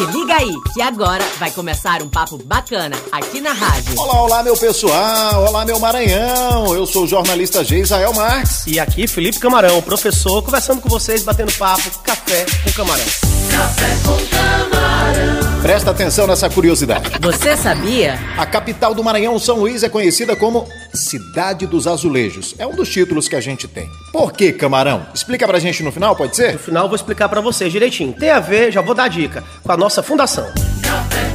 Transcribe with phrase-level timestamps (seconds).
[0.00, 4.00] Se liga aí, que agora vai começar um papo bacana aqui na rádio.
[4.00, 5.44] Olá, olá, meu pessoal.
[5.46, 6.74] Olá, meu Maranhão.
[6.74, 8.66] Eu sou o jornalista Geisael Marques.
[8.66, 13.04] E aqui, Felipe Camarão, professor, conversando com vocês, batendo papo, café com camarão.
[13.50, 15.60] Café com camarão.
[15.60, 17.10] Presta atenção nessa curiosidade.
[17.20, 18.18] Você sabia?
[18.38, 22.54] A capital do Maranhão, São Luís, é conhecida como Cidade dos Azulejos.
[22.58, 23.88] É um dos títulos que a gente tem.
[24.12, 25.06] Por que, camarão?
[25.14, 26.54] Explica pra gente no final, pode ser?
[26.54, 28.12] No final eu vou explicar para vocês direitinho.
[28.12, 30.46] Tem a ver, já vou dar a dica, com a nossa fundação.
[30.82, 31.29] Café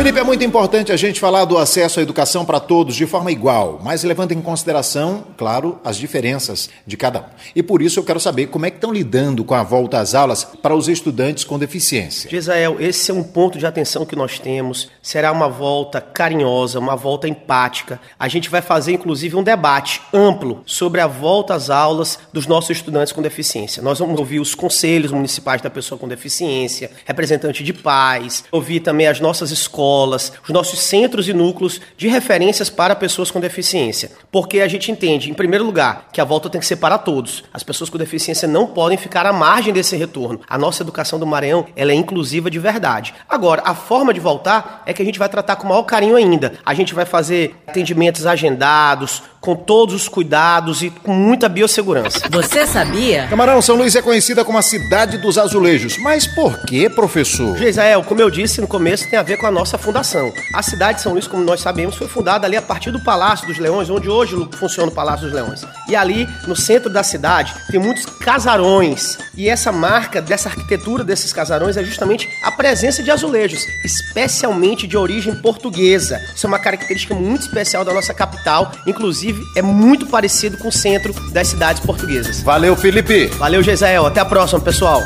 [0.00, 3.30] Felipe, é muito importante a gente falar do acesso à educação para todos de forma
[3.30, 7.24] igual, mas levando em consideração, claro, as diferenças de cada um.
[7.54, 10.14] E por isso eu quero saber como é que estão lidando com a volta às
[10.14, 12.30] aulas para os estudantes com deficiência.
[12.30, 14.88] Gisael, esse é um ponto de atenção que nós temos.
[15.02, 18.00] Será uma volta carinhosa, uma volta empática.
[18.18, 22.70] A gente vai fazer, inclusive, um debate amplo sobre a volta às aulas dos nossos
[22.70, 23.82] estudantes com deficiência.
[23.82, 29.06] Nós vamos ouvir os conselhos municipais da pessoa com deficiência, representante de pais, ouvir também
[29.06, 34.12] as nossas escolas escolas, os nossos centros e núcleos de referências para pessoas com deficiência.
[34.30, 37.42] Porque a gente entende, em primeiro lugar, que a volta tem que ser para todos.
[37.52, 40.40] As pessoas com deficiência não podem ficar à margem desse retorno.
[40.48, 43.14] A nossa educação do Maranhão, ela é inclusiva de verdade.
[43.28, 46.16] Agora, a forma de voltar é que a gente vai tratar com o maior carinho
[46.16, 46.54] ainda.
[46.64, 52.20] A gente vai fazer atendimentos agendados, com todos os cuidados e com muita biossegurança.
[52.30, 53.26] Você sabia?
[53.28, 55.96] Camarão, São Luís é conhecida como a cidade dos azulejos.
[55.96, 57.56] Mas por que, professor?
[57.56, 60.32] Gisael, como eu disse no começo, tem a ver com a nossa fundação.
[60.54, 63.46] A cidade de São Luís, como nós sabemos, foi fundada ali a partir do Palácio
[63.46, 65.64] dos Leões, onde hoje funciona o Palácio dos Leões.
[65.88, 69.18] E ali, no centro da cidade, tem muitos casarões.
[69.36, 74.96] E essa marca dessa arquitetura desses casarões é justamente a presença de azulejos, especialmente de
[74.96, 76.20] origem portuguesa.
[76.34, 80.72] Isso é uma característica muito especial da nossa capital, inclusive é muito parecido com o
[80.72, 82.42] centro das cidades portuguesas.
[82.42, 83.26] Valeu, Felipe.
[83.26, 84.06] Valeu, Gesael.
[84.06, 85.00] Até a próxima, pessoal.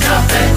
[0.00, 0.47] Café